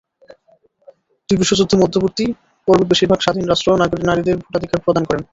দুই 1.29 1.37
বিশ্বযুদ্ধ-মধ্যপর্তী 1.41 2.25
পর্বে 2.67 2.85
বেশির 2.91 3.09
ভাগ 3.11 3.19
স্বাধীন 3.21 3.45
রাষ্ট্র 3.47 3.69
নারীদের 4.05 4.35
ভোটাধিকার 4.43 4.83
প্রদান 4.85 5.03
করেন। 5.05 5.23